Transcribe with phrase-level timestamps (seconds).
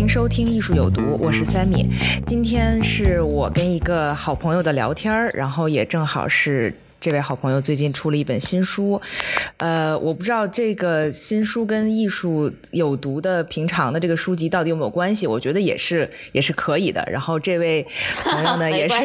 [0.00, 1.86] 迎收听《艺术有毒》，我是 Sammy。
[2.26, 9.00] 今天是我跟一个好朋友的聊天儿，然后也正好是这位好朋友最近出了一本新书。
[9.58, 15.28] 呃，我不知道这个新书跟艺术有毒的平常的这个书籍到底有没有关系？
[15.28, 17.06] 我觉得也是，也是可以的。
[17.10, 17.86] 然后这位
[18.24, 18.96] 朋友呢， 也是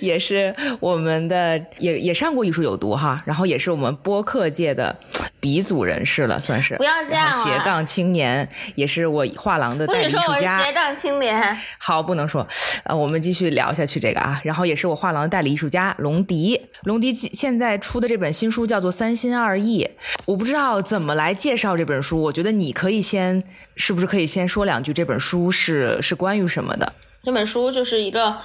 [0.00, 4.96] 也是我们的也也上过艺术有毒哈，然后也是我们播客界的
[5.40, 10.62] 鼻祖人士了，算是不要这样斜啊杠青年，也是我画廊的代理艺术家。
[10.62, 12.46] 斜杠青年，好，不能说，
[12.84, 19.84] 呃，我们继续聊下去这个啊，然后也是我画廊的代理艺术家龙迪，龙迪现在出的这本新书叫做《三心二意》，
[20.26, 23.42] 我不知道怎么来介绍这本书，我觉得你可以先，
[23.76, 26.92] 是不是可以先说两句这本书是是关于什么的？
[27.24, 28.36] 这本书就是一个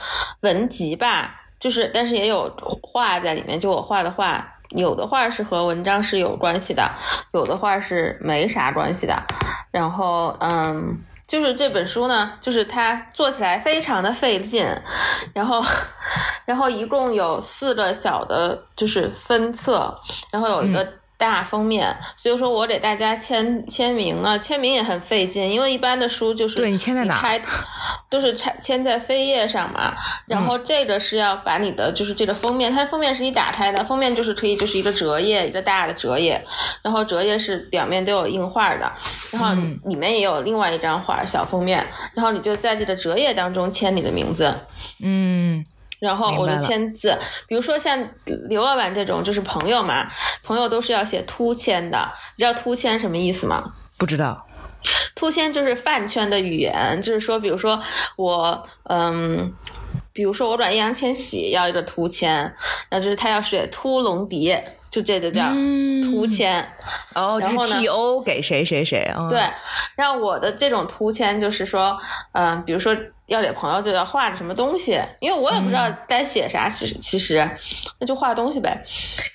[0.42, 4.54] 文集吧，就是但是也有画在里面，就我画的画。
[4.72, 6.92] 有的画是和文章是有关系的，
[7.32, 9.16] 有的画是没啥关系的。
[9.72, 10.94] 然后，嗯，
[11.26, 14.68] 就是这本书呢，就是它做起来非常的费劲，
[15.34, 15.64] 然后，
[16.44, 19.98] 然后一共有四个小的，就是分册，
[20.32, 20.86] 然后有一个
[21.18, 27.22] 大封面，所以说我给大家签签名呢，签名也很费劲，因为一般的书就是对你签在哪儿？
[27.22, 27.42] 拆
[28.10, 29.96] 都是拆签在扉页上嘛，
[30.28, 36.42] 然后这个是要把你的就是这个封面，它封面是你打开的，封面就是可以就是一个折页，一个大的折页，
[36.84, 38.92] 然后折页是表面都有印画的，
[39.32, 39.50] 然后
[39.86, 44.54] 里面也有另外一张画小封面，然后你就在这个折页当中签你的名字，
[45.02, 45.66] 嗯，
[46.00, 47.98] 然后我就签字，比如说像
[48.50, 50.08] 刘老板这种就是朋友嘛，
[50.44, 53.74] 朋友都是要写突签的，你知道突签什么意思吗？
[53.98, 54.46] 不知道，
[55.16, 57.82] 突签就是饭圈的语言，就是说，比如说
[58.16, 59.52] 我，嗯，
[60.14, 62.54] 比如说我转易烊千玺要一个突签，
[62.92, 64.56] 那就是他要写突龙迪，
[64.92, 65.50] 就这就叫
[66.04, 66.64] 突签。
[67.16, 69.40] 哦，就是然后呢 T O 给谁谁谁，嗯、对，
[69.96, 71.98] 然后我的这种突签就是说，
[72.34, 72.96] 嗯、比如说
[73.28, 77.50] 要给朋友就要画个什么东西，因为我也不知道该写啥，其实其实
[78.00, 78.84] 那就画东西呗。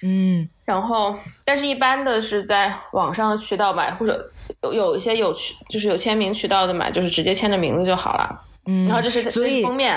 [0.03, 1.14] 嗯然后，
[1.44, 4.31] 但是一般的是在网上的渠道买，或者
[4.62, 8.41] 有有一些有渠就是有签名渠道的买，就是直接签着名字就好了。
[8.64, 9.92] 嗯，然后这是所以封面，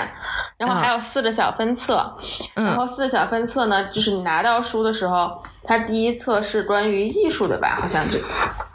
[0.58, 2.12] 然后啊还有四个小分册，
[2.56, 8.20] 嗯然后四个小分册呢，就是你拿到书的时候，它第一册是关于艺术的吧，好像是，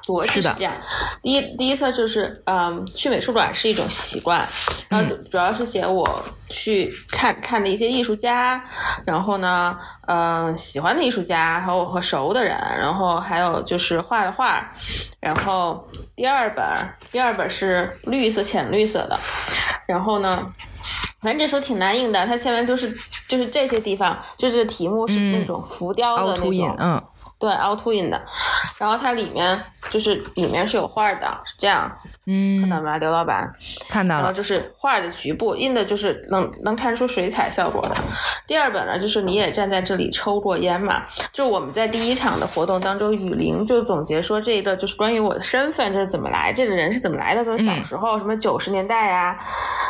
[0.07, 0.74] 我记是的是这样。
[1.24, 4.46] 第一第一册就是，嗯，去美术馆是一种习惯，
[4.90, 8.62] 然后主主要是写我去看看的一些艺术家，
[9.06, 14.69] 然后呢，嗯，喜欢的艺术家，还有我和熟的人，然后还有就是画的画，
[15.19, 16.66] 然后第二本
[17.12, 19.19] 第二本是绿色浅绿色的，
[19.88, 20.53] 然后呢。
[21.22, 22.92] 反正这书挺难印的，它前面都是
[23.28, 27.04] 就是这些地方，就是题目是那种浮雕的那种，凹，嗯
[27.38, 28.22] 对，凹凸印的。
[28.78, 31.92] 然后它里面就是里面是有画的，是这样，
[32.24, 33.52] 看到嗯，吗，刘老板？
[33.90, 37.96] 看到了，然后就是画的局部，印的就是能能看出水彩效果的。
[38.46, 41.02] 第二本呢，就是你也站在这里抽过烟嘛，
[41.34, 49.38] 就我们在第一场的活动当中，雨林就总结说这个就是关于我的身份，就是怎么来，这个人是怎么来的，就是小时候、什么九十年代呀，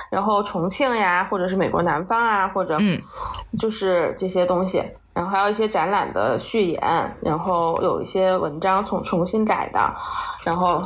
[0.10, 3.02] 然后重庆呀，或者是美国南方啊，或者嗯
[3.60, 4.82] 就是这些东西。
[5.14, 6.82] 然后还有一些展览的序言，
[7.22, 9.80] 然后有一些文章重重新改的，
[10.44, 10.84] 然后，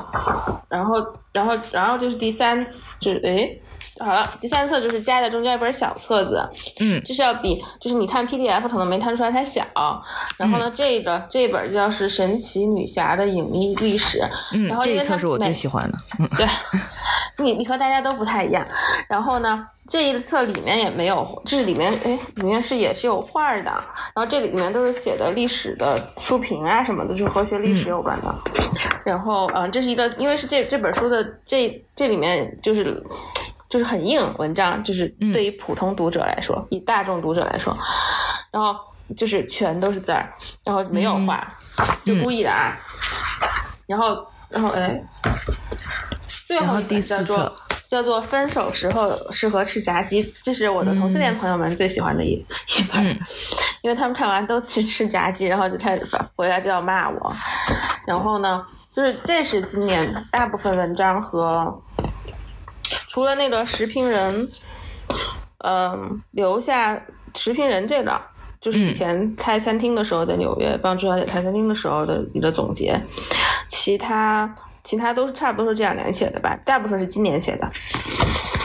[0.68, 0.96] 然后，
[1.32, 2.66] 然后，然后就是第三，
[3.00, 3.62] 就是诶，
[4.00, 6.44] 好了，第三册就是夹在中间一本小册子，
[6.80, 7.02] 嗯。
[7.04, 9.64] 就是要比就是你看 PDF 可能没看出来它小，
[10.38, 14.20] 然后呢，这个这本叫是《神奇女侠的隐秘历史》，
[14.54, 16.28] 嗯然后，这一册是我最喜欢的，嗯。
[16.36, 16.48] 对，
[17.38, 18.66] 你你和大家都不太一样。
[19.08, 23.72] 然后呢，这一册里面也没有，这里面哎，里面是也是有画儿的。
[24.14, 28.36] 然后这里面都是写的历史的书评啊什么的，就是和学历史有关的。
[29.04, 33.02] 然后嗯、呃这是一个，因为是这这本书的这这里面就是。
[33.68, 37.76] 就是很硬文章，就是对于普通读者来说，以大众读者来说，
[38.52, 38.80] 然后
[39.18, 40.32] 就是全都是字儿，
[40.64, 41.46] 然后没有画，
[42.06, 42.78] 就故意的啊。
[43.88, 45.04] 然后，然后哎，
[46.48, 47.52] 最后第四册
[47.88, 53.04] 叫做《分手时候适合吃炸鸡》，这是我的同性恋朋友们最喜欢的一一本，
[53.82, 56.06] 因为他们看完都去吃炸鸡，然后就开始
[56.36, 57.36] 回来就要骂我。
[58.08, 58.66] 然后呢，
[58.96, 61.82] 就是这是今年大部分文章和
[63.08, 64.50] 除了那个食评人，
[65.60, 67.02] 嗯，留下
[67.36, 68.22] 食评人这个。
[68.62, 73.00] 就是以前开餐厅的时候，在纽约帮朱小姐开餐厅的时候的一个总结，
[73.68, 74.56] 其他
[74.86, 77.70] 其他都是差不多是这两年写的吧，大部分是今年写的。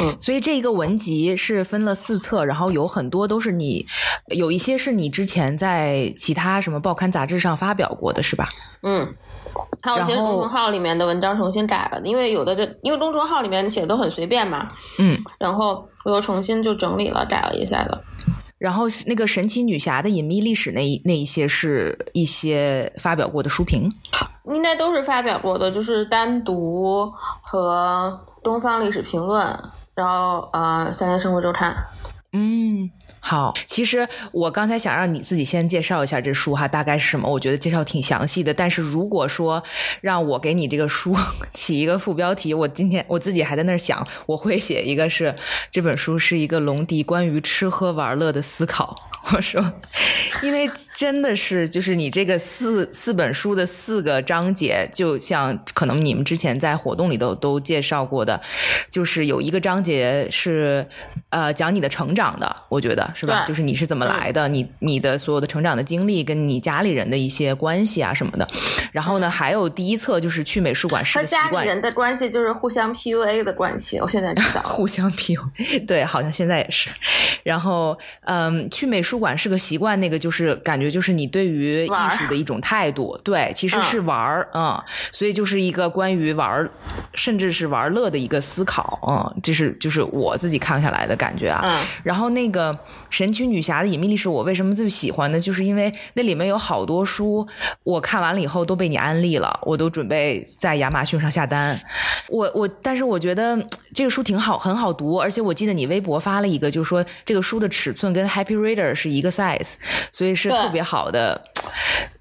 [0.03, 3.87] 嗯，所以这一个文集是分了四册，然后有很多都是你，
[4.29, 8.49] 有一些是你之前在其他什么报刊杂志上发表过的是吧？
[8.83, 9.07] 嗯，
[9.83, 14.67] 还有一些公众号里面的文章重新改了，因为有的这因为公众号里面写的都很随便嘛。
[14.99, 18.03] 嗯，然后我又重新就整理了改了一下的。
[18.61, 23.91] 然后那个神奇女侠的隐秘历史那一那一些是一些发表过的书评，
[24.45, 27.11] 应该都是发表过的，就是单独
[27.41, 29.41] 和东方历史评论，
[29.95, 31.75] 然后呃三联生活周刊。
[32.33, 33.53] 嗯，好。
[33.67, 37.29] 其实我刚才想让你自己先介绍一下这书哈，大概是什么？
[37.29, 38.55] 我觉得介绍挺详细的。
[38.55, 39.63] 但是如果说
[40.01, 41.17] 让我给你这个书
[41.53, 45.35] 起一个副标题，我今天我自己还在那儿想，我会写一个是
[45.73, 49.10] 这本书是一个龙迪关于吃喝玩乐的思考。
[49.33, 49.63] 我说，
[50.43, 58.41] 因为真的是就是你这个四四本书的四个章节，就像可能你们之前在活动里头都介绍过的，
[58.91, 60.87] 就是有一个章节是
[61.29, 63.45] 呃讲你的成长的，我觉得是吧？
[63.45, 68.49] 就是你是怎么来的，你你的所有的成长的经历，跟你家里人的一些关系啊什么的。
[68.91, 74.01] 然后呢，还有第一册就是去美术馆是个习惯，人的关系就是互相 PUA 的关系。
[74.01, 76.89] 我现在知道， 互相 PUA，对，好像现在也是。
[77.43, 79.10] 然后嗯，去美术。
[79.19, 84.81] 馆是个习惯，那个就是感觉就是你对于艺术的一种态度，对，其实是玩儿，嗯，
[85.11, 86.71] 所以就是一个关于玩儿，
[87.15, 91.63] 甚至是玩乐的一个思考，嗯，这是就是我自己看下来的感觉啊。
[91.65, 92.77] 嗯，然后那个
[93.09, 95.41] 神奇女侠的隐秘历史，我为什么最喜欢呢？
[95.41, 97.47] 就是因为那里面有好多书，
[97.83, 101.79] 我看完了以后都被你安利了，我都准备在亚马逊上下单。
[102.29, 103.59] 我我，但是我觉得
[103.95, 109.11] 这个书挺好，很好读，而且我记得你微博发了一个，就是说这个书的尺寸跟 Happy Reader 是。
[109.11, 109.73] 一个 size，
[110.13, 111.43] 所以是特别好的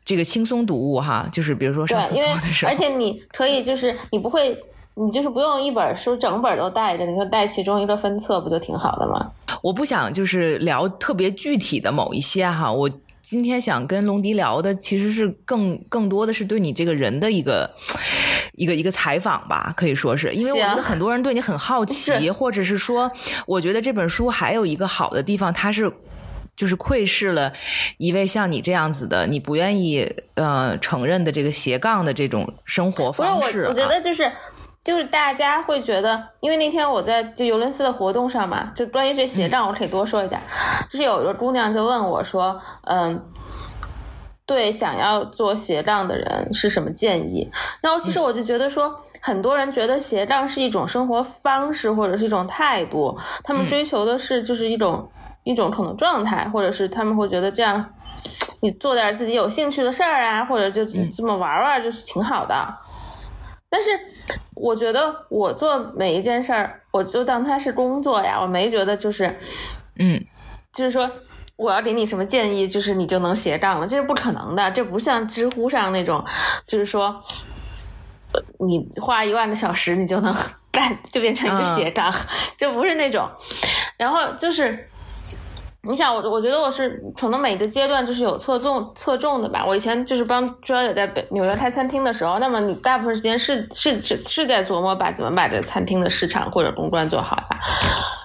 [0.03, 4.57] 这个轻松读物哈，就是比如说上厕所的时候，而且你可以就是你不会，
[4.95, 9.31] 你就是不用一本书整本都带着，你就带其中一个分册，不就挺好的吗？
[9.61, 12.89] 我不想就是聊特别具体的某一些哈，我
[13.21, 17.69] 今天想跟龙迪聊的其实是更更多的是对你这个人的一个
[18.55, 23.11] 一个一个采访吧，可以说是因为我觉得很多人对你很好奇，或者是说，
[23.45, 25.91] 我觉得这本书还有一个好的地方，它是。
[26.59, 27.53] 就是窥视了
[27.97, 33.61] 一位像你这样子的，你不愿意呃承认的这个斜杠的这种生活方式。
[33.63, 34.29] 我我觉得就是
[34.83, 40.41] 就是大家会觉得，因为那天我在就尤伦斯的活动上嘛，就关于这斜杠，我可以多说一点。
[40.89, 43.23] 就是有一个姑娘就问我说，嗯，
[44.45, 47.49] 对想要做斜杠的人是什么建议？
[47.79, 55.09] 然后其实我就觉得说，很多人觉得斜杠是一种生活方式或者是一种态度，他们追求的是就是一种。
[55.43, 57.93] 一种可能状态，或者是他们会觉得这样，
[58.61, 62.55] 你做点自己有兴趣的事儿啊，或者就这么玩玩，就是挺好的。
[63.71, 63.89] 但是
[64.55, 69.37] 我觉得我做每一件事儿，我就当它是工作呀，我没觉得就是，
[69.99, 70.19] 嗯，
[70.73, 71.07] 就是说
[71.55, 74.71] 我要给你什么建议，就是你就能斜杠了，这是不可能的。
[74.71, 76.25] 这不像知乎上那种，
[76.65, 77.23] 就是说，
[78.59, 80.35] 你花一万个小时，你就能
[80.71, 82.11] 干，就变成一个斜杠，
[82.57, 83.29] 就不是那种。
[83.97, 84.88] 然后就是。
[85.81, 89.63] 你想我，我觉得我是可能每个阶段就是有侧重侧重的吧。
[89.65, 97.59] 我以前就是帮朱小姐在北纽约开餐厅的时候，那么你大部分时间是是是是在琢磨把怎么把这餐厅的市场或者公关做好吧。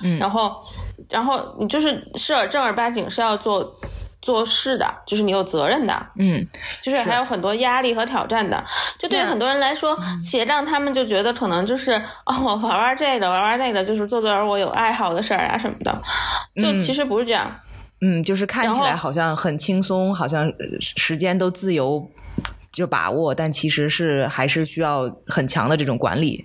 [0.02, 0.52] 嗯，然后
[1.08, 3.73] 然后你就是是正儿八经是要做。
[4.24, 6.44] 做事的，就是你有责任的，嗯，
[6.82, 8.64] 就是还有很多压力和挑战的。
[8.98, 11.92] 就对很多人来说，斜杠他们就觉得可能就是
[12.24, 15.94] 哦，我玩玩这个，玩玩那个，就是做做我有爱好的事儿啊什么的。
[16.56, 17.54] 就其实不是这样，
[18.00, 20.50] 嗯，就是看起来好像很轻松，好像
[20.80, 22.10] 时间都自由。
[22.74, 26.44] 就把握，但其实是还是需要很强的这种管理。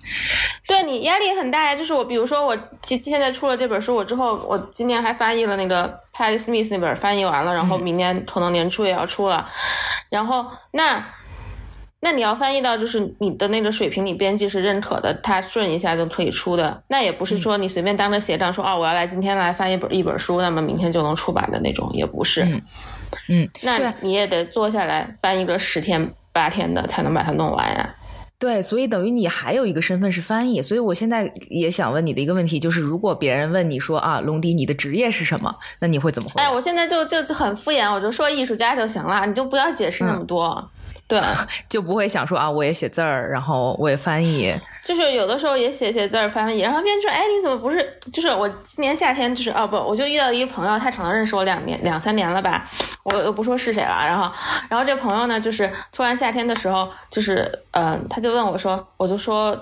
[0.67, 9.49] 对你压力很大呀，就是我，比如说我现现在出了这本书，我之后我今年还翻译了那个 Patty Smith 那本，翻译完了，然后明年可能年初也要出了。
[10.09, 11.03] 然后那
[12.01, 16.81] 那你要翻译到就是你的那个水平，你编辑是认可的，他顺一下就可以出的。
[16.87, 22.47] 那也不是说你随便当着斜杠说啊，我要来今天来翻一本一本书，那么明天就能出版的那种，也不是。
[23.27, 26.13] 嗯，那你也得坐下来翻译个十天。
[26.39, 27.95] 八天的才能把它弄完呀，
[28.39, 30.61] 对，所以等于你还有一个身份是翻译。
[30.61, 35.53] 所以我现在也想问你的一个问题，就是如果别人问你说啊，龙迪，你的职业是什么？
[35.81, 36.43] 那你会怎么回答？
[36.43, 40.71] 哎，我现在就就就很敷衍，我就说艺术家就行了，你就不要解释那么多。
[41.09, 41.19] 对，
[41.67, 47.97] 就不会想说啊，我也写字儿，然后我也翻译，就是有的时候也写写字儿翻译，然后别人说，哎，你怎么不是？
[48.13, 52.69] 就是我今年夏天就是哦不，我就遇到一个朋友，他可能认识我两年两三年了吧，
[53.03, 54.31] 我又不说是谁了，然后
[54.69, 59.59] 然后这朋友呢，就是突然夏天的时候，就是嗯，他就问我说，我就说。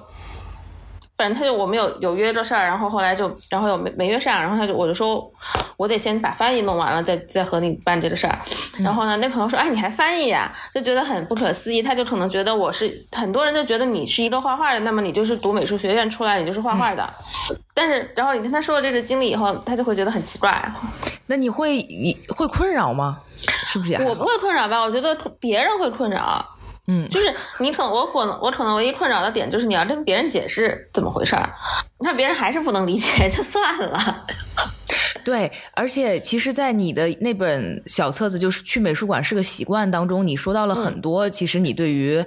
[1.18, 5.30] 反正他就我们有有约这事儿，然后后来就然后又没没约上，然后他就我就说，
[5.76, 8.38] 我得先把翻译弄完了，再再和你办这个事儿。
[8.78, 10.54] 然后呢，那朋友说，哎，你还翻译呀？
[10.74, 11.82] 就觉得很不可思议。
[11.82, 17.12] 他就可能觉得我是很多人就觉得你是一个画画的，那么你就是读美术学院出来，你就是画画的。
[17.74, 20.72] 但是然后你跟他说了这个经历以后，他就会觉得很奇怪。
[21.26, 23.20] 那你会你会困扰吗？
[23.68, 23.94] 是不是？
[24.04, 24.80] 我不会困扰吧？
[24.82, 26.46] 我觉得别人会困扰。
[26.90, 31.50] 嗯，就是你可能我可能我可能唯一困扰的点就是你要跟别人解释怎么回事儿，
[32.00, 34.26] 那别人还是不能理解 就算了。
[35.26, 42.24] 对，而且其实，在你的那本小册子，就是去美术馆是个习惯当中，你说到了很多，其实你对于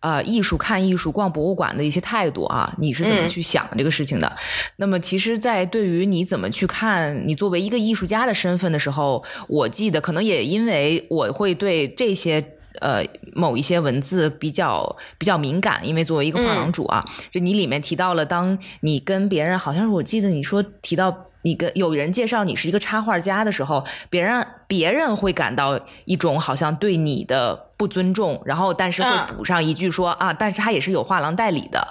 [0.00, 4.34] 啊艺术、看艺术、逛博物馆的一些态度啊，你是怎么去想这个事情的？
[4.76, 12.56] 那么，其实，在对于你怎么去看你作为一个艺术家的身份的时候，我记得可能也因为我会对这些。
[12.80, 31.86] 呃，某一些文字比较比较敏感，因为作为一个画廊主啊，就你里面提到了，当你跟别人，好像是我记得你说提到你跟有人介绍你是一个插画家的时候，别人别人会感到一种好像对你的不尊重，然后但是会补上一句说啊，但是他也是有画廊代理的，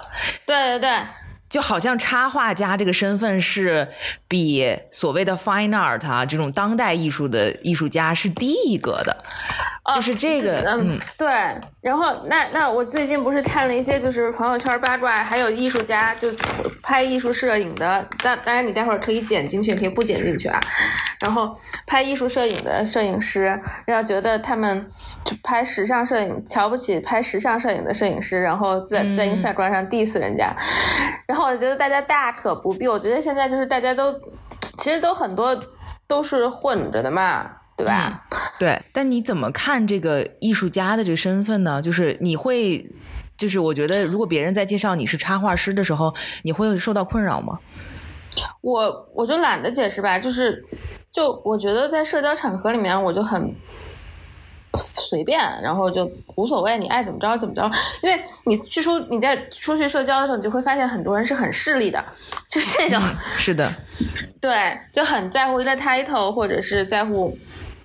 [0.46, 0.90] 对对对，
[1.52, 3.86] 就好像插画家这个身份是
[4.26, 9.14] 比所谓的 fine art 啊这种当代艺术的艺术家是低一格的。
[9.94, 11.28] 就是这个，嗯，对。
[11.80, 16.32] 然后，那那我最近不是看了一些，就是朋友圈八卦，还有艺术家就
[16.80, 18.08] 拍艺术摄影的。
[18.22, 20.60] 但当然，你待会儿可以剪进去，可以不剪进去啊。
[21.22, 24.86] 然后拍艺术摄影的摄影师，要觉得他们
[25.24, 30.52] 就拍时尚摄影，瞧不起拍时尚摄影的摄影师，然后在在 Instagram 上 diss 人家。
[31.26, 32.86] 然后我觉得大家大可不必。
[32.86, 34.12] 我觉得现在就是大家都
[34.78, 35.58] 其实都很多
[36.06, 37.50] 都是混着的嘛。
[37.74, 38.22] 对吧？
[38.58, 41.80] 对，但你怎么看这个艺术家的这个身份呢？
[41.80, 42.86] 就是你会，
[43.36, 47.58] 就是我觉得，如果别人在介绍你是插画师的时候，你会受到困扰吗？
[48.60, 50.64] 我我就懒得解释吧，就是
[51.10, 53.54] 就我觉得在社交场合里面，我就很
[54.76, 57.70] 随便，然后就无所谓，你爱怎么着怎么着。
[58.02, 62.02] 因为你去出你在出去社交的时候，你就会发现很多人是很势利的，
[62.50, 63.00] 就是那种
[63.36, 63.68] 是的，
[64.40, 67.36] 对，就很在乎一个 title 或者是在乎。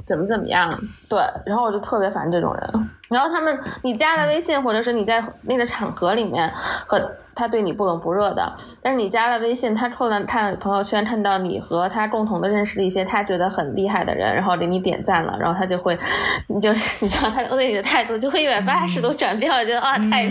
[0.06, 0.74] 怎么怎么样？
[1.10, 2.90] 对，然后我就特别烦这种人。
[3.10, 6.98] 然后他们，你加了微信，或者是你在那个场合里面和
[7.38, 8.52] 他对你不冷不热的，
[8.82, 15.98] 但是你加了微信，他突然看朋友圈，看到你和他共同的认识的一些他觉得很厉害的人，然后给你点赞了，然后他就会，
[16.50, 20.28] 你就 你知道他对你的态度就会一百八十度转变，我觉得啊，太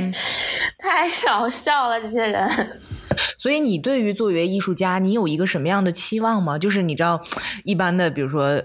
[0.78, 2.44] 太少笑了，这些人。
[3.38, 6.58] 所以你对于作为艺术家，你有一个什么样的期望吗？
[6.58, 7.22] 就是你知道，
[7.64, 8.60] 一般的，比如说。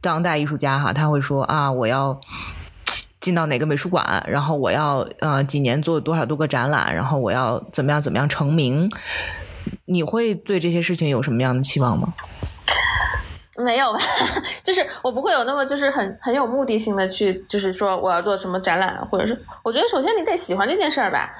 [0.00, 2.20] 当代艺术家哈，他会说啊，我要
[3.24, 8.90] 进到哪个美术馆，然后我要呃几年做多少多个展览，然后我要怎么样怎么样成名。
[9.86, 12.06] 你会对这些事情有什么样的期望吗？
[13.56, 14.00] 没有吧，
[14.64, 21.30] 就是我不会有那么就是很很有目的性的去，就是说我要做什么展览，或者是我觉得首先你得喜欢这件事儿吧，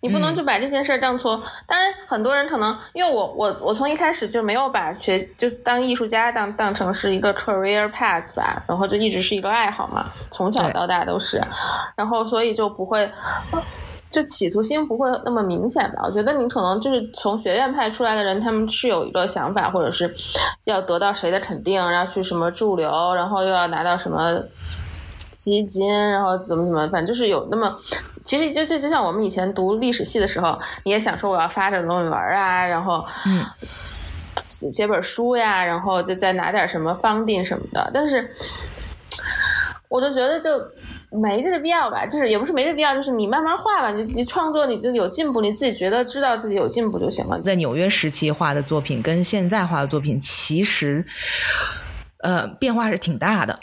[0.00, 1.42] 你不能就把这件事儿当做。
[1.66, 11.42] 当然很多人可能因为我我我从一开始就没有把学就当艺术家当当成是一个 career path 吧，然后就一直是一个爱好嘛，从小到大都是，
[11.96, 13.10] 然后所以就不会。
[14.14, 16.02] 就企图心不会那么明显吧？
[16.04, 20.08] 我觉得你可能就是从学院派出来的人，他们是有一个想法，或者是
[20.62, 24.40] 要得到谁的肯定，然后去什么驻留，然后又要拿到什么
[25.32, 27.76] 基金，然后怎么怎么，反正就是有那么，
[28.24, 33.44] 其实就就就像我们以前读历史系的时候，你也想说我要发展论文啊，然后嗯，
[34.36, 38.30] 写本书呀，然后再再拿点什么方定什么的，但是
[39.88, 40.50] 我就觉得就。
[41.10, 47.40] 没这个必要吧，就是也不是没这必要，就是你慢慢画吧，你你创作你就有进步，你自己觉得知道自己有进步就行了。
[47.40, 51.04] 在纽约时期画的作品跟现在画的作品，其实
[52.18, 53.58] 呃变化是挺大的，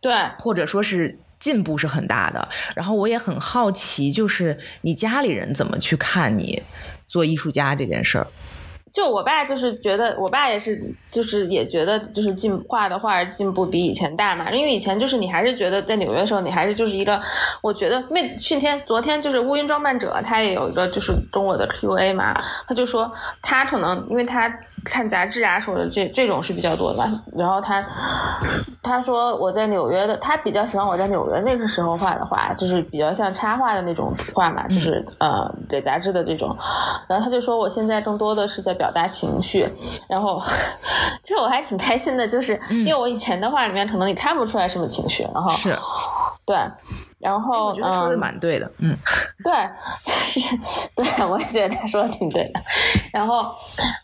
[0.00, 2.48] 对， 或者说是进步是很大的。
[2.76, 6.62] 然后我也很好奇，就是你家里人怎么去看你
[7.06, 8.26] 做艺术家这件事儿？
[8.92, 10.78] 就我爸就是觉得，我爸也是，
[11.10, 14.50] 就是也觉得，就是进画的画进步比以前大嘛。
[14.50, 17.20] 因为以前就是你还是觉得在纽约的时候，你还是就是一个，
[17.62, 24.54] 我觉得那去天昨天就是乌云装扮者，他也有一个就是跟我的 Q&A 嘛，他就说他可能因为他。
[24.84, 27.08] 看杂志啊，什么的这这种是比较多的吧。
[27.36, 27.84] 然后他
[28.82, 36.56] 他说我在纽约的，他比较喜欢我在纽约那个时候画的画，就是比较像插画的那种画嘛，就是呃给杂志的这种。
[37.08, 39.68] 然后他就说我现在更多的是在表达情绪。
[40.08, 40.42] 然后
[41.22, 45.22] 其实我还挺开心的，就是因为我以前的画里面可能你看不出来什么情绪。
[45.32, 45.76] 然后是，
[46.44, 46.56] 对。
[47.18, 48.96] 然后我觉得说的蛮对的，嗯，
[49.44, 49.52] 对，
[50.04, 50.40] 就是
[50.96, 52.60] 对，我也觉得他说的挺对的。
[53.12, 53.54] 然后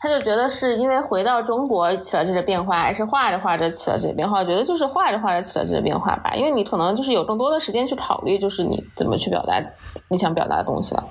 [0.01, 4.39] 他就觉得是因为回到中国起了这个变化，还是画着画着起了这个变化？
[4.39, 9.61] 我觉得就是画着画着起了这个变化吧，因为你可能就是有更多的时间去考虑，就是你怎么去表达
[10.09, 11.05] 你想表达的东西了。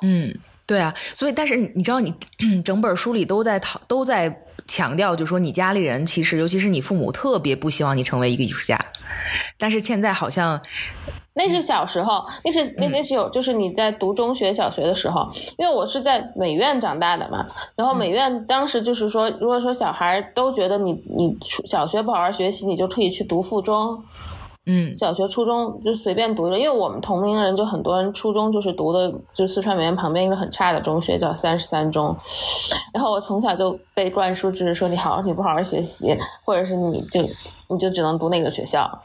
[0.00, 0.34] 嗯，
[0.64, 2.14] 对啊，所以但是你知道，你
[2.64, 4.34] 整本书里都在讨都在
[4.70, 8.78] 强调，就说你家里人其实尤其是你父母特别不希望你成为一个艺术家，
[9.58, 10.60] 但是现在好像。
[11.32, 15.24] 那是小时候，那是那那是有，就是你在读中学、小学的时候，
[15.56, 17.46] 因为我是在美院长大的嘛。
[17.76, 21.34] 然后美院当时就是说，如果说小孩都觉得你你
[21.66, 23.96] 小学不好好学习，你就可以去读附中，
[24.66, 26.58] 嗯，小学、初中就随便读一个。
[26.58, 32.14] 因为我们同龄人就很多人初中就是读的，就四川美院旁边一个很差的中学叫三十三中。
[32.92, 37.20] 然后我从小就被灌输，就是说你好，你不好好学习，或者是你就
[37.68, 39.02] 你就只能读那个学校。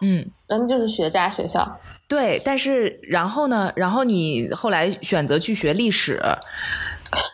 [0.00, 1.66] 嗯，人就是学渣学校，
[2.06, 2.40] 对。
[2.44, 3.72] 但是然后呢？
[3.74, 6.20] 然后你后来选择去学历史，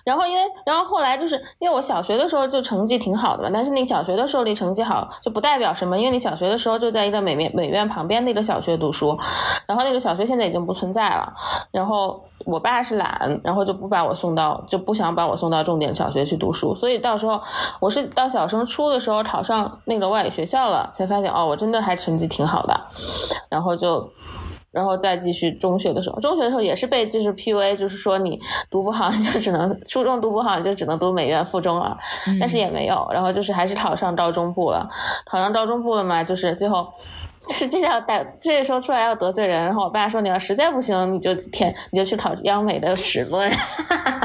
[0.05, 3.51] 然后因为，然后后来就是因为我小学的时候就成绩挺好的嘛。
[3.53, 9.19] 但是你小学的时候你成绩好就不代表什么，因为你小学的时候就在一个美院美院旁边那个小学读书，
[9.67, 11.33] 然后那个小学现在已经不存在了。
[11.71, 16.75] 然后我爸是懒，然后就不把我送到，就不想把我送到重点小学去读书。
[16.75, 17.41] 所以到时候
[17.81, 22.81] 我是到小升初的时候考上那个外语学校了，才发现哦，我真的还成绩挺好的。
[23.49, 24.11] 然后就，
[24.71, 28.39] 然后再继续中学的时候，中学的时候也是被就是 PUA，就是说你
[28.71, 31.97] 读不好就只能初中读不好就只能读美院附中了，
[32.39, 33.09] 但是也没有。
[33.13, 34.89] 然后就是还是考上高中部了，
[35.27, 36.87] 考上高中部了嘛，就是最后。
[37.51, 39.65] 是这要带，这时候出来要得罪人。
[39.65, 43.51] 然后我爸说：“你要实在不行，你就填，你就去考央美的史论。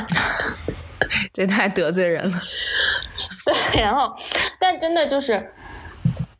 [1.32, 2.38] ”这太得罪人了。
[3.72, 4.13] 对，然后，
[4.60, 5.41] 但真的就是，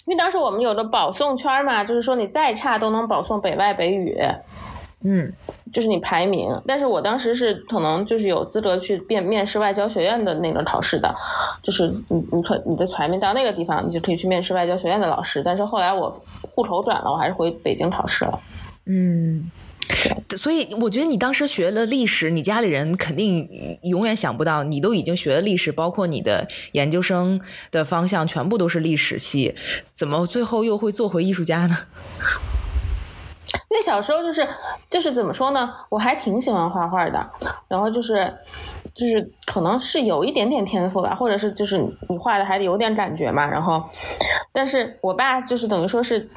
[0.05, 4.17] 因为当时我们有个保送圈嘛，就是说你再差都能保送北外北语。
[5.03, 5.31] 嗯。
[5.73, 11.11] 就是你排名，但是我当时是可能就是有资格去面面试外交学院的那个考试的，
[11.63, 15.41] 就是你你可你的排名到那个地方，你就可以去面试外交学院的老师。
[15.41, 16.15] 但是后来我
[16.53, 18.39] 户口转了，我还是回北京考试了。
[18.85, 19.49] 嗯，
[20.36, 29.54] 所以我觉得你当时学了历史，你家里人肯定永远想不到，你都已经学了历史，包括你的研究生的方向全部都是历史系，
[29.93, 31.78] 怎么最后又会做回艺术家呢？
[33.69, 34.48] 那小时候就是
[34.89, 37.32] 就是怎么说呢，我还挺喜欢画画的，
[37.67, 38.34] 然后就是
[38.96, 41.78] 就是可能是有一点点天赋吧，或者是就是
[42.10, 43.84] 你画的还得有点感觉嘛，然后，
[44.52, 46.28] 但是我爸就是等于说是。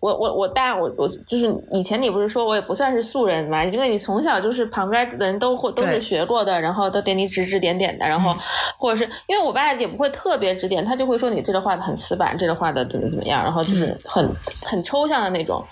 [0.00, 8.34] 我我我大我我就是以前你不是说我也不算是素人嘛，因为你从小就是旁边的人都会都是学过的，然后都给你指指点点的，然后
[8.78, 14.28] 或者是因为我爸也不会特别指点，他就会说你这个画的很死板，这个画的怎么怎么样，然后就是很
[14.64, 15.64] 很抽象的那种，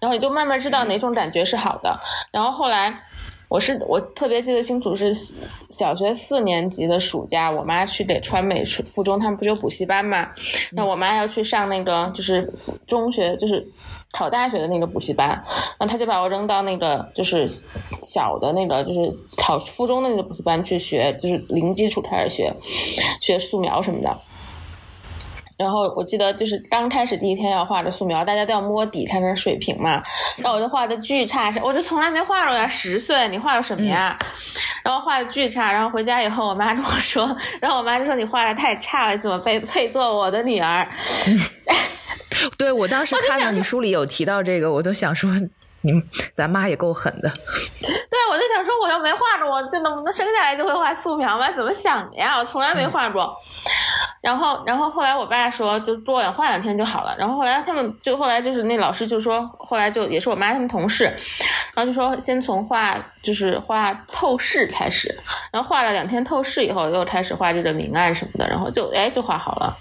[0.00, 1.98] 然后你就慢慢知道哪种感觉是好的，
[2.30, 2.94] 然后后来。
[3.52, 5.12] 我是我特别记得清楚，是
[5.68, 10.26] 小学四年级的暑假，我妈去给川美附中，他们不是有补习班嘛？
[10.70, 12.50] 那我妈要去上那个就是
[12.86, 13.62] 中学，就是
[14.10, 15.28] 考大学的那个补习班，
[15.78, 17.46] 然后他就把我扔到那个就是
[18.02, 22.50] 小的那个就是考附中的那个补习班去学，就是零基础开始学，
[23.20, 24.18] 学素描什么的。
[25.56, 30.02] 然后我记得就是刚开始第一天要画的素描，大家都要摸底看看水平嘛。
[30.36, 32.66] 然后我就画的巨差，我就从来没画过呀。
[32.66, 34.18] 十岁你画的什么呀？
[34.82, 35.72] 然后画的巨差。
[35.72, 40.88] 然后回家以后，我妈跟我说，然后我妈就说你画的太差了，怎么配配做我的女儿？
[42.56, 45.30] 对我当时看到你书里有提到这个，我都想说，
[45.82, 45.92] 你
[46.32, 47.28] 咱妈也够狠的。
[47.28, 51.52] 对，我就想说，我又没画着，我这能不能生下来就会画素描吗？
[51.52, 52.38] 怎么想的呀？
[52.38, 53.36] 我从来没画过。
[54.22, 57.14] 然后，然后后来我爸说，就多两画两天就好了。
[57.18, 61.04] 然后后来他们就后来就是那老师就说，后来就也是我妈他们同事，
[61.74, 65.12] 然后就说先从画就是画透视开始，
[65.50, 69.76] 然后画了两天透视以后，又开始画这个明暗什么的，然后就哎就画好了。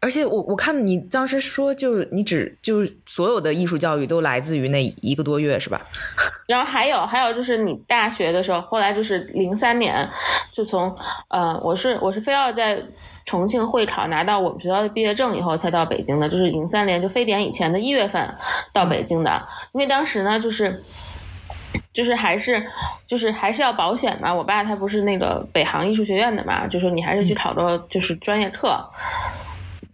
[0.00, 5.80] 而且我我看你当时说，就是你只就是所有的艺术教育都来自于那一个多月，是吧？
[6.46, 10.08] 然后还有还有就是你大学的时候，后来就是零三年，
[10.52, 10.94] 就从
[11.28, 12.80] 呃，我是我是非要在
[13.24, 18.32] 重庆会考拿到我们学校的毕业证以后才到北京的，就是零三年就非典以前的一月份
[18.72, 20.82] 到北京的，因为当时呢就是。
[21.92, 22.64] 就是还是
[23.06, 28.78] 就是还是要保险嘛，我爸他不是那个北航艺术学院的嘛，就说你还是去考个就是专业课。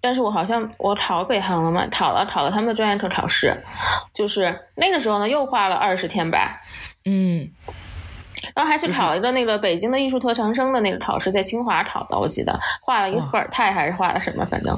[0.02, 3.56] 但是我好像我考北航了嘛，考了考了他们的专业课考试，
[4.12, 6.60] 就是那个时候呢又花了二十天吧，
[7.04, 7.48] 嗯，
[8.52, 14.76] 然后还去考了一个那个北京的艺术特长生的那个考试，在清华考的，我记得画了一个伏尔泰还是画了什么，反正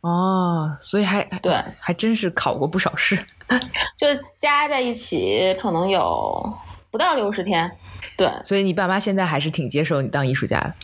[0.00, 3.16] 哦，所以还对，还真是考过不少试，
[3.96, 4.06] 就
[4.38, 6.52] 加在一起可能有
[6.90, 7.70] 不到六十天，
[8.16, 10.74] 对，所以你爸妈现在还是挺接受你当艺术家的。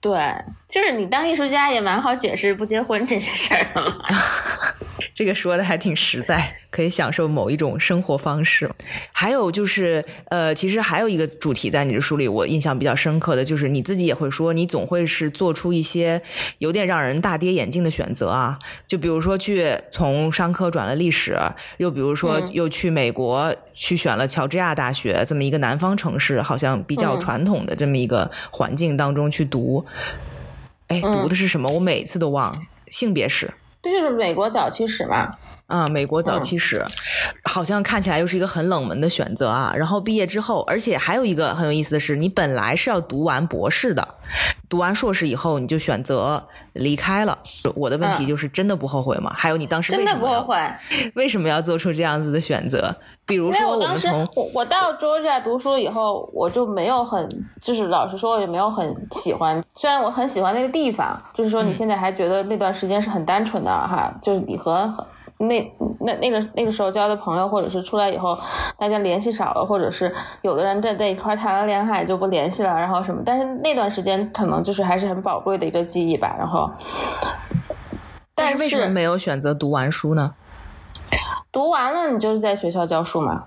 [0.00, 0.34] 对，
[0.68, 3.96] 就是你当艺术家也蛮好解释不结婚这些事儿的嘛。
[5.14, 8.70] 这个说的还挺实在，可以享受某一种生活方式。
[9.12, 16.20] 还有就是，呃，其实还有一个主题在你的书里，我印象比较深刻的就是你自己也会说，你总会是做出一些
[16.58, 18.58] 有点让人大跌眼镜的选择啊。
[18.86, 21.38] 就比如说去从商科转了历史，
[21.78, 29.84] 又比如说嗯又去美国去选了乔治亚大学这么一个南方城市，好像比较嗯传统的这么一个环境当中去读。
[30.88, 31.70] 哎，嗯读的是什么？
[31.70, 32.58] 我每次都忘。
[32.88, 33.48] 性别史。
[33.82, 35.34] 这就是美国早期史嘛。
[35.70, 36.84] 啊、美国早嗯期史，
[37.44, 39.72] 好像看起来又是一个很冷门的选择啊。
[39.74, 44.06] 然后毕业之后，而且还有一个很有意思的是，你本来是要读完博士的，
[44.68, 47.38] 读完硕士以后你就选择离开了。
[47.76, 49.32] 我的问题嗯就是，真的不后悔吗？
[49.34, 50.56] 还有你当时为真的什么不后悔，
[51.14, 52.94] 为什么要做出这样子的选择？
[53.26, 57.28] 比如说，我当时我我到 Georgia 读书以后，我就没有很，
[57.62, 59.62] 就是老实说，我也没有很喜欢。
[59.74, 64.92] 虽然我很喜欢那个地方，就是说你现在还觉得那段时间是很单纯的哈，就是你和
[65.40, 68.38] 那那那个那个时候交的朋友，或者是出来以后
[68.76, 76.36] 大家联系少了，或者是有的人在在一块谈了恋爱就不联系了，然后什么，但是那段时间可能就是还是很宝贵的一个记忆吧。
[76.38, 76.70] 然后，
[78.34, 80.34] 但但是为什么没有选择读完书呢？
[81.50, 83.44] 读完了，你就是在学校教书嘛。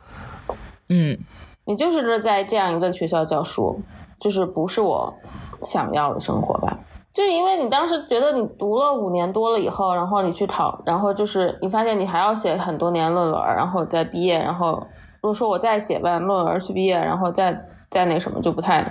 [0.90, 1.18] 嗯，
[1.66, 3.80] 你就是在这样一个学校教书，
[4.20, 5.14] 就是不是我
[5.62, 6.76] 想要的生活吧？
[7.14, 14.86] 就是因为你当时觉得你读了五年多了以后，然后你去考，然后就是你发现你还要写很多年论文，然后再毕业，然后
[15.22, 17.56] 如果说我再写完论文去毕业，然后再
[17.92, 18.84] 再那什么就不太，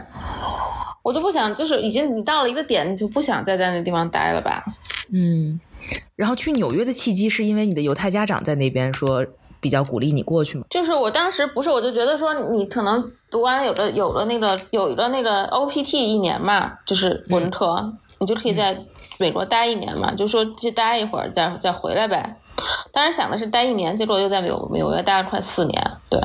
[1.03, 4.63] 我就不想，就是已经你到了一个点，你就不想再在那地方待了吧？
[5.13, 5.61] 嗯，
[6.15, 9.27] 然后去纽约的契机是因为你的犹太家长在那边说
[9.61, 10.65] 比较鼓励你过去吗？
[10.71, 17.91] 就是我当时不是，我就觉得说你可能读完有的有了那个有一个那个 OPT 一年嘛，就是文科，
[18.23, 18.79] 你就可以在
[19.19, 22.33] 美国待一年嘛，就说去待一会儿再再回来呗。
[22.93, 26.21] 当时想的是待一年，结果又在纽纽约待了快四年，对。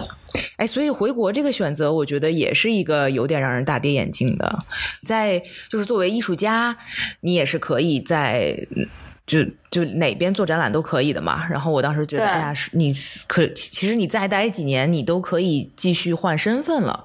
[0.57, 4.59] 哎，所以回国这个选择，我觉得也是一个有点让人大跌眼镜的。
[5.03, 6.77] 在就是作为艺术家，
[7.21, 8.87] 你也是可以在嗯
[9.25, 9.39] 就
[9.71, 11.47] 就哪边做展览都可以的嘛。
[11.49, 12.93] 然后我当时觉得，对哎呀，是你
[13.27, 17.03] 可其实你再待几年，你都可以继续换身份了。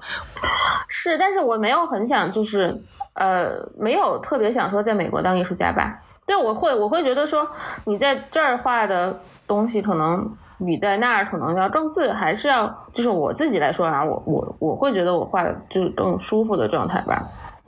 [0.87, 2.79] 是，但是我没有很想，就是
[3.13, 6.01] 呃，没有特别想说在美国当艺术家吧。
[6.25, 7.47] 对，我会，我会觉得说
[7.85, 10.25] 你在这儿画的东西，可能
[10.65, 17.21] 比在那儿可能要更自，还是要，就是我自己来说啊，我我我会觉得我画的就是更舒服的状态吧。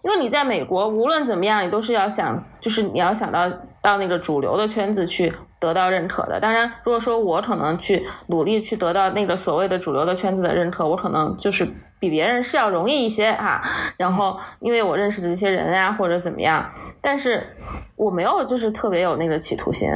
[0.04, 3.50] 因为你在美国，无论怎么样，你都是要想，就是你要想到
[3.82, 6.40] 到那个主流的圈子去得到认可的。
[6.40, 11.68] 当然，如果说我可能去努力去得到那个所谓的主流的圈子的认可，我可能就是
[12.00, 13.62] 比别人是要容易一些哈。
[13.98, 16.70] 然后，因为我认识的这些人啊，或者怎么样，
[17.02, 17.56] 但是
[17.96, 19.90] 我没有就是特别有那个企图心。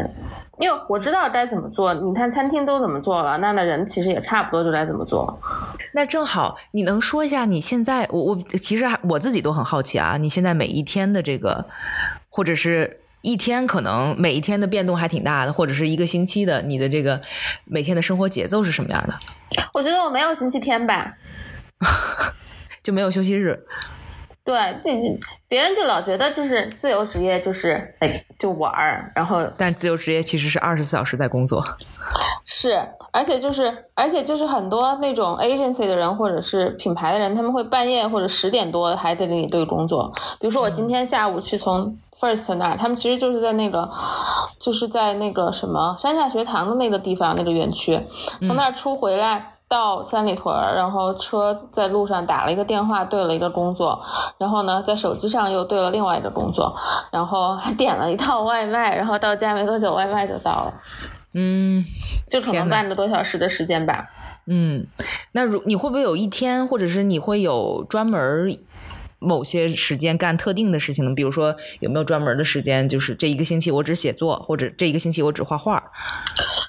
[0.57, 5.39] 因为我知道该怎么做，你看餐厅都怎么做了，那那人其实也差不多就该怎么做。
[5.93, 11.65] 那正好，你能说一下你现在，我我其实还我自己都很好奇啊，你现在每一天的这个，
[12.27, 17.21] 或者是一天可能每一天的变动还挺大的，或者是一个星期的，你的这个
[17.63, 19.17] 每天的生活节奏是什么样的？
[19.73, 21.13] 我觉得我没有星期天吧，
[22.83, 23.65] 就没有休息日？
[24.41, 31.63] 对，这别人就老觉得就是自由职业就是哎就玩儿，然后但自由职业其实是二十四小时在工作。
[32.45, 40.11] 是，而且就是而且就是很多那种 agency 的人或者是品牌的人，他们会半夜或者十点多还在那里对工作。
[40.39, 43.87] 比如说我今天下午去从 First 那儿，他们其实就是在那个
[44.57, 48.01] 就是在那个什么山下学堂的那个地方那个园区，
[48.39, 49.53] 从那儿出回来。
[49.69, 54.01] 到三里屯，然后车在路上打了一个电话，对了一个工作，
[54.39, 56.75] 然后呢，在手机上又对了另外一个工作，
[57.11, 60.73] 然后还点了一套外卖，然后到家没多久，外卖就到了，
[61.35, 61.85] 嗯
[62.27, 64.07] 就可能半个多小时的时间吧。
[64.47, 64.87] 嗯，
[65.33, 68.57] 那如你会不会有一天，或者是你会有专门
[69.19, 71.13] 某些时间干特定的事情呢？
[71.13, 75.91] 比如说有没有专门的时间，就是这一个星期我只写作，或者这一个星期我只画画？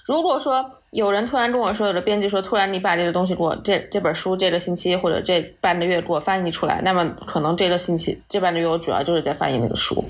[0.06, 10.04] 如果说有人突然跟我说，有的编辑说，突然你把这个东西给我这这本书这个星期或者这半个月给我翻译出来，那么可能这个星期这半个月我主要就是在翻译那个书。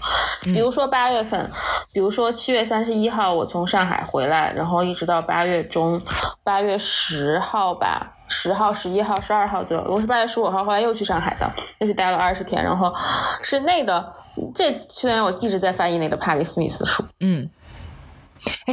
[0.44, 1.50] 比如说八月份，
[1.92, 6.00] 比如说七月三十一号我从上海回来，然后一直到八月中，
[6.42, 8.12] 八月十号吧。
[8.32, 11.50] 十号、十一号、十二号左右，我是八月十五号，后来又去上海的，
[11.80, 12.94] 又去待了二十天，然后
[13.42, 14.06] 是那个
[14.54, 17.59] 这虽然我一直在翻译那个帕里斯密斯的书，嗯，哎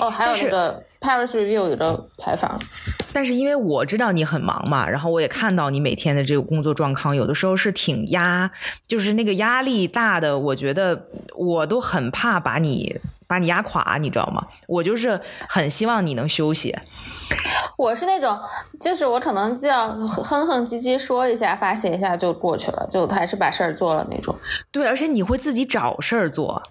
[0.01, 2.59] 哦，还有那个 Paris Review 有个采访，
[3.13, 8.49] 但是因为我知道你很忙嘛，然后我也看到你每天的这个工作状况，有的时候是挺压，
[8.87, 14.45] 就是那个压力大的，我觉得我都很怕把你把你压垮，你知道吗？
[14.67, 16.75] 我就是很希望你能休息。
[17.77, 18.39] 我是那种，
[18.79, 24.33] 就是我可能就要哼哼唧唧说一下，发泄一下就过去了，就还是把事儿做了那种。
[24.71, 26.63] 对，而且你会自己找事儿做，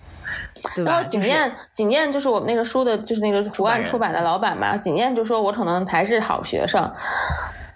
[0.75, 0.93] 对吧？
[0.93, 4.77] 然后景就是燕，景燕就是我们那个书的，就是那个图案出版的老板嘛。
[4.77, 6.91] 景燕就说，我可能还是好学生，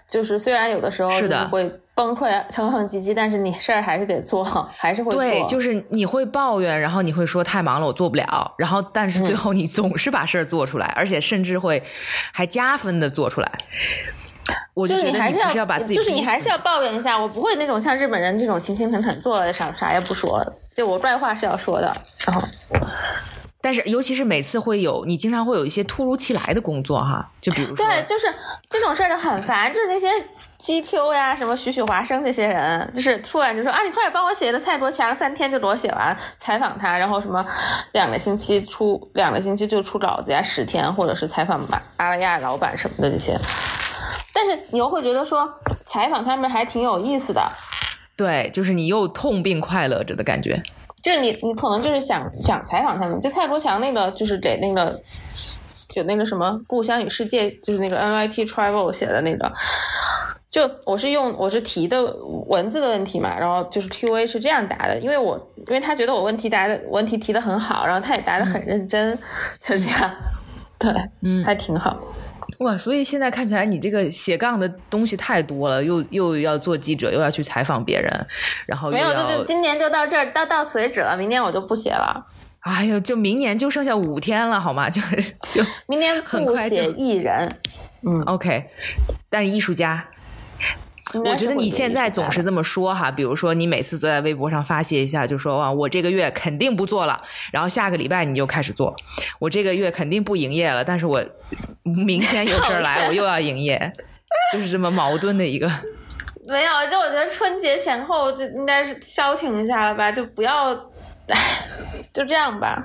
[0.07, 1.63] 就是虽然有的时候是的会
[1.93, 4.43] 崩溃、哼哼唧唧，但是你事儿还是得做，
[4.75, 5.21] 还是会做。
[5.21, 11.83] 对，就是你会抱怨，然后你会说太忙了，我做不了，然后但是最后你总是把事儿做出来，而且甚至会
[12.31, 13.51] 还加分的做出来。
[14.73, 20.41] 我就觉得你是要把自己就是你还是要抱怨一下，我不会那种像日本人这种勤勤恳恳做了啥啥也不说，
[20.75, 21.95] 就我怪话是要说的。
[22.25, 22.41] 然后
[23.63, 28.27] 但是尤其是每次会有你经常会有一些突如其来的工作哈，就比如说对，就是
[28.67, 30.07] 这种事儿就很烦，就是那些
[30.59, 37.45] GQ 呀，什么许许华生这些人，就是突然就说啊，你快点帮我写的蔡卓强，三天就给我写完，采访他，然后什么
[37.91, 43.37] 两个星期出两个星期就出稿子呀，十天，或者是采访吧阿拉亚老板什么的这些。
[44.33, 45.47] 但是你又会觉得说
[45.85, 47.47] 采访他们还挺有意思的，
[48.21, 50.61] 对，就是你又痛并快乐着的感觉。
[51.01, 54.95] 就是你你可能就是想想采访他们，就蔡国强那个就是给那个
[55.89, 59.51] 就那个什么《故乡与世界》，就是那个 NYT Travel 写的那个。
[60.51, 62.03] 就我是用我是提的
[62.47, 65.35] 文字的问题嘛，然后就是 Q&A 是这样答的，因为我
[65.67, 69.17] 因为他觉得我问题答的问题提的很好，然后他也答的很认真，
[69.59, 70.11] 就是这样，
[70.77, 71.97] 对，嗯还挺好。
[72.59, 78.27] 哇，所以现在看起来你这个斜杠的东西太多了，又又要做记者，又要去采访别人，
[78.65, 82.23] 然后没有，就就今年就到这儿，到到此为止了，明年我就不写了，
[82.59, 84.89] 哎呦，就明年就剩下五天了，好吗？
[84.89, 85.01] 就
[85.47, 87.55] 就明年不很快就写艺人。
[88.03, 88.65] 嗯，OK，
[89.29, 90.03] 但是艺术家，
[91.13, 98.95] 我觉得你现在总是这么说哈，比如说你每次都在微博上发泄一下，就说哇，我这个月肯定不做了，然后下个礼拜你就开始做，
[99.39, 101.21] 我这个月肯定不营业了，但是我
[101.83, 103.91] 明天有事儿来， 我又要营业，
[104.53, 105.69] 就是这么矛盾的一个。
[106.47, 110.81] 没有，就我觉得春节前后就应该是消停一下了吧，就不要，唉，
[112.13, 112.83] 就这样吧。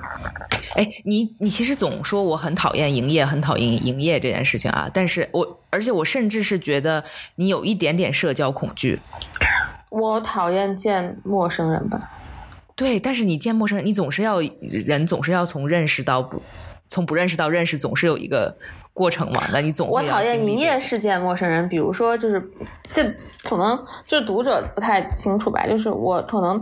[0.75, 7.03] 哎，你你其实总说我很讨厌营业，很讨厌营业这件事情啊，但是我而且我甚至是觉得
[7.35, 8.99] 你有一点点社交恐惧。
[9.89, 12.09] 我讨厌见陌生人吧，
[12.75, 16.41] 对，但是你见陌生人，你总是要人总是要从认识到不，
[16.87, 18.55] 从不认识到认识，总是有一个
[18.97, 19.43] 过程嘛。
[19.53, 22.51] 那你总会我讨厌经历这个营业事件陌生人，比如说就是，
[22.91, 23.03] 这
[23.43, 26.61] 可能就是读者不太清楚吧，就是我可能。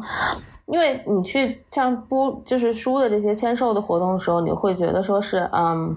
[0.67, 5.95] 因为你去像播就是书的这些签售的活动的时候，你会觉得说是嗯，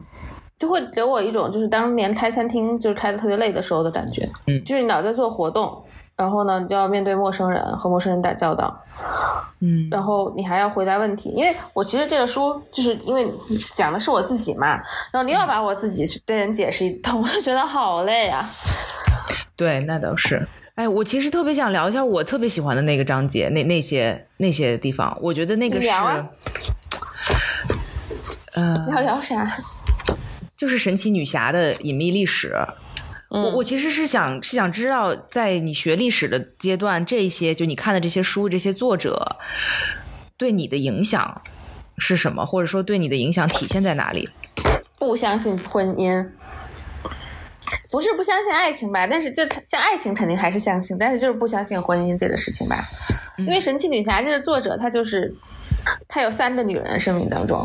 [0.59, 5.83] 就会给我一种就是当年开餐厅就是开的特别累的时候的感觉，嗯就是你老在做活动，
[6.19, 8.77] 然后呢，你就要面对陌生人和陌生人打交道，
[9.61, 13.33] 嗯然后你还要回答问题，因为我其实这个书就是因为
[13.77, 14.67] 讲的是我自己嘛，
[15.13, 18.45] 然后你又要把我自己去对人解释一通，我就觉得好累啊。
[19.55, 20.45] 对，那倒是。
[20.75, 25.89] 哎，我其实特别想聊一下我特别喜欢的那个章节，那那些那些地方，我觉得那个是，
[28.55, 29.49] 呃，要聊啥？
[30.57, 32.57] 就是神奇女侠的隐秘历史。
[33.29, 39.37] 我嗯我其实是想是想知道，在你学历史的阶段，这些就你看的这些书，这些作者
[40.37, 41.43] 对你的影响
[41.99, 44.29] 是什么，或者说对你的影响体现在哪里？
[44.99, 46.27] 不相信婚姻，
[47.91, 49.07] 不是不相信爱情吧？
[49.07, 52.77] 但是这像爱情肯定还是相信，但是就是不相信婚姻这个事情吧。
[53.39, 55.33] 因为神奇女侠这个作者，她就是
[56.09, 57.57] 她有三个女人生命当中，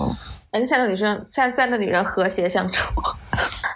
[0.51, 2.83] 而且三个女生三三个女人和谐相处，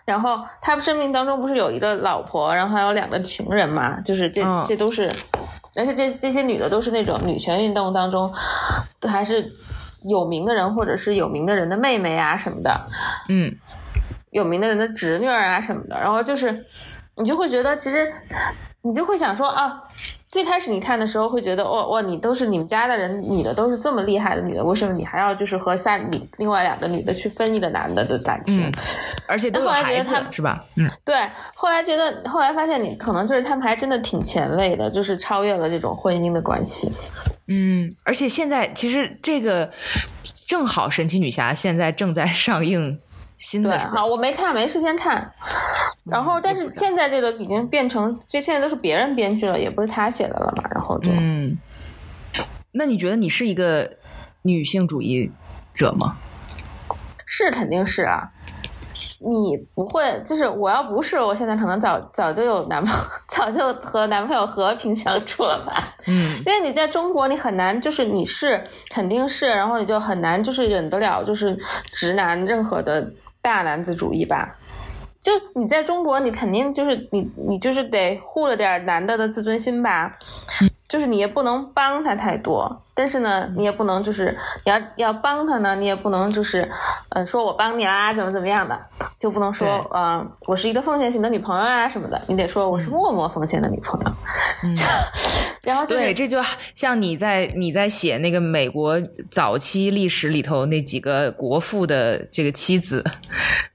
[0.08, 4.00] 然后他生命当中不是有一个老婆，然后还有两个情人嘛？
[4.00, 5.12] 就是这、嗯这都是，
[5.76, 8.34] 而且这这些女的都是那种女权运动当中，
[9.02, 9.52] 都还是
[10.04, 12.88] 有名的人，或者是有名的人的妹妹啊什么的，
[13.28, 13.54] 嗯
[14.32, 16.00] 有名的人的侄女儿啊什么的。
[16.00, 16.66] 然后就是
[17.18, 18.10] 你就会觉得，其实
[18.84, 19.84] 你就会想说啊。
[20.30, 28.68] 最开始你看的时候会觉得，哦哇，你都是你们家的人，女的都是这么厉害的女的，为什么你还要就是和三另另外两个女的去分一个男的的感情？
[28.68, 28.74] 嗯，
[29.26, 30.66] 而且都有后来觉孩子得他是吧？
[30.76, 31.16] 嗯对，
[31.56, 36.92] 后来觉得，后来发现你可能就是他们还真的挺前卫的，就是超越了这种婚姻的关系。
[37.48, 39.72] 嗯，而且现在其实这个
[40.46, 43.00] 正好《神奇女侠》现在正在上映
[43.38, 45.32] 新，的好，我没看，没时间看。
[46.04, 50.64] 然后，但是现在这个已经变成，这现在都是别人编剧了，也不是他写的了嘛。
[50.74, 51.58] 然后就，嗯，
[52.72, 53.90] 那你觉得你是一个
[54.42, 55.32] 女性主义
[55.74, 56.18] 者吗？
[57.26, 58.32] 是肯定是啊。
[59.20, 65.96] 你不会，就是我要不是，我现在可能早早就有男朋友， 早就和男朋友和平相处了吧。
[66.08, 71.56] 嗯 因为你在中国，你很难，就是你是肯定是，然后你就很难，就是忍得了，就是
[71.92, 73.12] 直男任何的
[73.48, 74.58] 大男子主义吧。
[75.22, 80.18] 就你在中国，你肯定就是你，你就是得护着点男的的自尊心吧。
[80.88, 86.68] 就是你也不能帮他太多，但是呢，你也不能就是你要要帮他呢，你也不能就是，
[87.10, 88.76] 呃，说我帮你啦，怎么怎么样的，
[89.20, 94.12] 就不能说对，呃，我是一个奉献型的女朋友啊什么的，你得说我是默默奉献的女朋友。
[94.64, 94.76] 嗯，
[95.62, 96.42] 然后就是对，这就
[96.74, 103.04] 像你在你在写那个美国早期历史里头那几个国父的这个妻子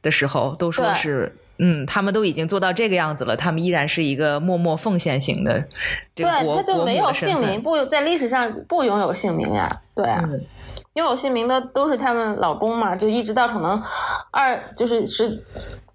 [0.02, 1.32] 的时候，都说是。
[1.64, 5.64] 嗯，他们都已经做到这个样子了，他们依然是一个默默奉献型的
[6.12, 7.62] 这个对，他就没有姓名。
[7.62, 10.44] 不在历史上不拥有姓名呀，对啊，嗯
[10.94, 13.82] 拥有姓名的都是他们老公嘛，就一直到可能
[14.30, 15.42] 二就是十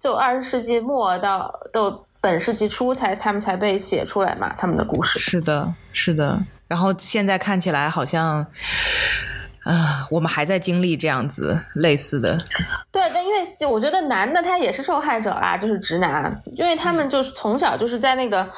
[0.00, 5.18] 就二十世纪末到到本世纪初才他们才被写出来嘛，他们的故事。
[5.20, 6.42] 是的，是的。
[6.66, 8.44] 然后现在看起来好像，
[9.68, 12.38] 啊、我们还在经历这样子类似的。
[12.90, 18.48] 对，但因为我觉得男的他也是受害者啊，就是直男，因为他们就是从小就是在那个，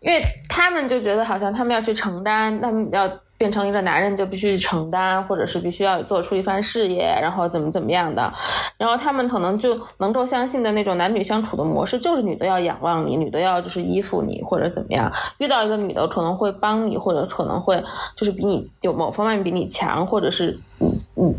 [0.00, 8.30] 因为他们就觉得好像他们要去承担，他们要变成一个男人就必须承担，或者是必须要做出一番事业，然后怎么怎么样的，
[8.76, 17.82] 然后他们可能就能够相信的那种男女相处的模式，就是女的要仰望你，女的要就是依附你或者怎么样，遇到一个女的可能会帮你，或者可能会
[18.16, 21.34] 就是比你有某方面比你强，或者是嗯嗯。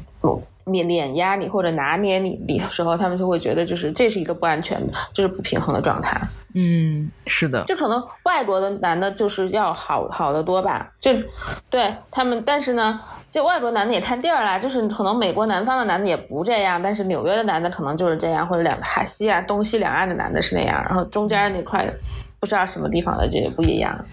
[0.65, 6.15] 碾碾压你或者拿捏你的时候，他们就会觉得就是这是一个不安全的，就是不平衡的状态。
[6.53, 11.11] 嗯，是的，就可能外国的男的就是要好好的多吧，就
[11.69, 21.87] 对他们，但是呢，就外国男的也看地儿啦，就是可能美国南方的男的也不这样，但是纽约的男的可能就是这样，或者两个海西啊东西两岸的男的是那样，然后中间那块
[22.39, 24.05] 不知道什么地方的这也不一样。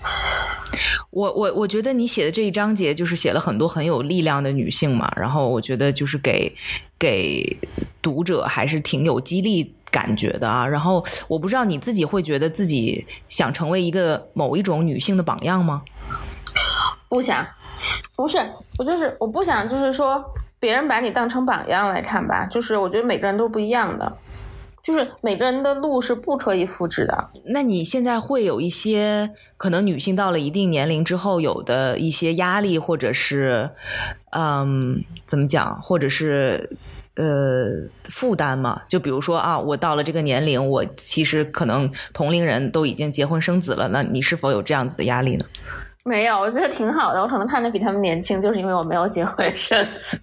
[1.11, 6.55] 我我我觉得你写的这一章节就是写了很多很有力量的女性嘛，然后我觉得就是给
[6.99, 7.57] 给
[8.03, 10.67] 读者还是挺有激励感觉的啊。
[10.67, 15.83] 然后我不知道你自己会觉得自己想成为一个某一种女性的榜样吗？
[17.09, 17.47] 不想，
[18.17, 18.39] 不是，
[18.79, 20.23] 我就是我不想，就是说
[20.59, 24.19] 别人把你当成榜样来看吧，就是我觉得每个人都不一样的，
[24.83, 27.31] 就是每个人的路是不可以复制的。
[27.47, 33.71] 那你现在会有一些可能女性到了一定年龄之后有的一些压力，或者是
[34.31, 36.77] 嗯，怎么讲，或者是
[37.17, 38.81] 呃负担嘛？
[38.89, 45.45] 就比如说啊，我到了这个年龄，我其实可能同龄人都已经结婚生子了，那你是否有这样子的压力呢？
[46.05, 47.21] 没有，我觉得挺好的。
[47.21, 50.17] 我可能看着比他们年轻，就是因为我没有结婚生子。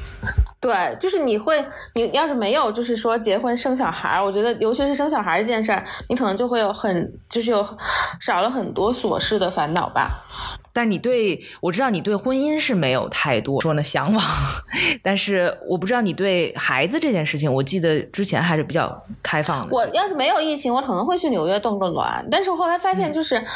[0.58, 1.62] 对，就是你会，
[1.94, 7.64] 你要是没有，就是说结婚生小孩儿，我觉得尤其是生小孩儿这件事儿，你可能就会有很，就是有
[8.18, 10.24] 少了很多琐事的烦恼吧。
[10.72, 14.24] 但你对我知道你对婚姻是没有太多说呢向往，
[15.02, 19.74] 但是我不知道你对孩子这件事情，我记得之前还是比较开放的。
[19.74, 23.46] 我要是没有疫情，我可能会去纽约动个卵，但是我后来发现就是、嗯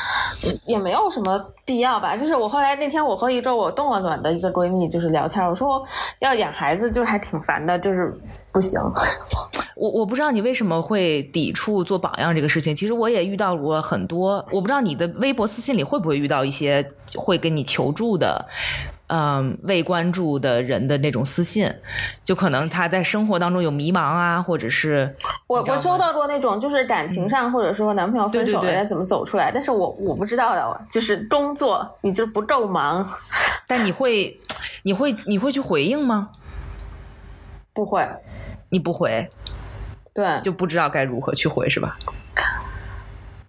[0.66, 2.16] 也没有什么必要吧。
[2.16, 5.84] 就是我后来那天我和一个我动了卵的一个闺蜜就是聊天，我说
[6.20, 8.12] 要养孩子就是还挺烦的，就是
[8.52, 8.80] 不行。
[9.74, 12.76] 我我不知道你为什么会抵触做榜样这个事情。
[12.76, 18.46] 其实我也遇到过很多，我不知道你的微博私信里会不会遇到一些会跟你求助的，
[19.08, 21.68] 嗯，未关注的人的那种私信，
[22.22, 25.16] 就可能他在生活当中有迷茫啊，或者是
[25.48, 33.04] 我我收到过那种就是感情上、或者说男朋友分手了该怎么走出来，但是我我不知道的，就是工作你就不够忙，
[33.66, 34.38] 但你会
[34.84, 36.28] 你会你会去回应吗？
[37.74, 38.06] 不会。
[38.72, 39.28] 你不回，
[40.14, 41.98] 对，就不知道该如何去回，是吧？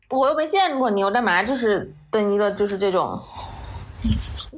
[0.09, 3.17] 我又没见过你，我干嘛就是对你的就是这种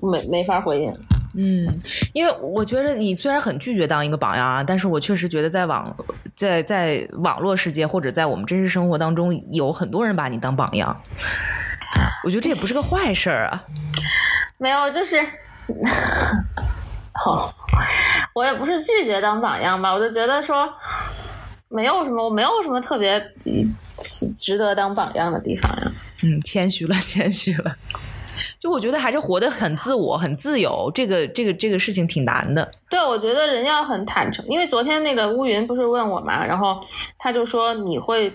[0.01, 0.91] 没没法回应。
[1.38, 1.68] 嗯，
[2.13, 5.95] 因为我觉得你虽然很拒绝当一个榜样啊，但是我确实觉得在网
[6.36, 10.99] 在在网络世界或者在我们真实生活当中，有很多人把你当榜样。
[12.24, 13.63] 我觉得这也不是个坏事儿啊。
[14.57, 15.20] 没有，就是，
[17.26, 17.53] 哦，
[18.36, 20.70] 我也不是拒绝当榜样吧，我就觉得说
[21.70, 23.20] 没有什么，我没有什么特别
[24.38, 25.92] 值得当榜样的地方呀。
[26.22, 27.74] 嗯，谦虚了， 谦虚了。
[28.60, 32.70] 就我觉得还是活得很自我、很自由，这个、这个、这个事情挺难的。
[32.90, 36.78] 对，我觉得人要很坦诚，因为昨天那个乌云不是问我嘛，然后
[37.18, 38.34] 他就说你会，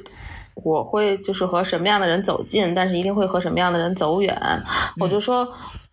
[0.55, 4.35] 我会就是和什么样的人走近，但是一定会和什么样的人走远。
[4.99, 5.47] 我就说，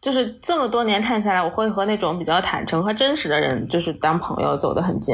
[0.08, 5.14] 就是这么多年看下来，我会和那种比较坦诚和真实的人，就是当朋友走得很近。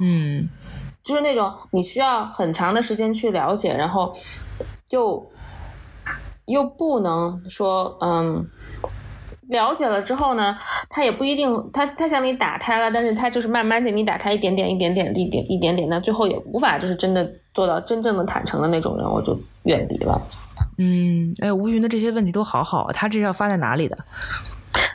[0.00, 0.48] 嗯，
[1.04, 4.16] 就是那种你需要很长的时间去了解，然后
[4.92, 5.30] 又
[6.46, 8.48] 又不能说嗯。
[9.50, 10.56] 了解了之后呢，
[10.88, 20.20] 他也不一定，他他向你打开了，但是他就是慢慢给你打开一点点、一点点、一点一点点，那最后也无法就是真的做到真正的坦诚的那种人，我就远离了。
[20.78, 23.98] 嗯，哎，吴云的这些问题都好好，他这是要发在哪里的？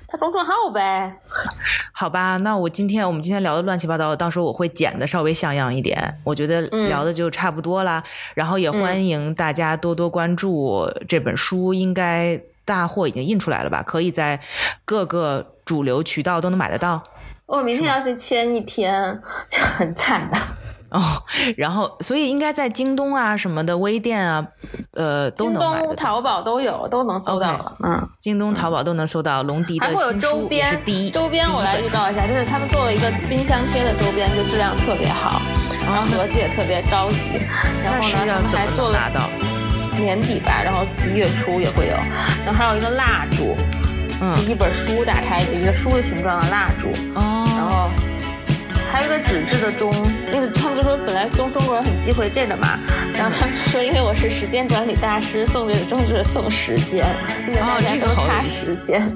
[0.08, 1.14] 他公众号呗。
[1.92, 6.18] 好吧，那我今天我们今天聊的乱七八糟，到时候我会剪的稍微像样一点。
[6.24, 8.02] 我觉得聊的就差不多啦，
[8.34, 12.42] 然后也欢迎大家多多关注这本书，应该。
[12.66, 13.82] 大货已经印出来了吧？
[13.84, 14.40] 可以在
[14.84, 17.02] 各个主流渠道都能买得到。
[17.46, 20.38] 我明天要去签一天，就很惨的。
[20.90, 21.02] 哦，
[21.58, 24.48] 然后所以应该在京东啊什么的微店啊，
[24.94, 25.80] 呃都能买。
[25.80, 27.76] 京东、淘宝都有，都能搜到。
[27.84, 30.20] 嗯，京东、淘宝都能搜到龙迪的新书。
[30.20, 31.10] 周边是第一。
[31.10, 35.42] 周边我来预告一下，就是他们做了一个冰箱贴的周边，就质量特别好，
[35.82, 37.42] 然后盒子也特别高级。
[37.84, 39.65] 然后呢，他们还做了。
[39.96, 41.94] 年底吧，然后一月初也会有，
[42.46, 43.56] 然后还有一个蜡烛，
[44.22, 47.90] 嗯，一本书打开一个书的形状的蜡烛，哦，然后
[48.92, 49.94] 还有一个纸质的钟，
[50.32, 52.80] 那个他们就说本来中中国人很忌讳这个嘛，
[53.14, 57.06] 然后他们说因为我是时间管理大师，送这个钟就是送时间，
[57.48, 59.16] 因为大家都差时间。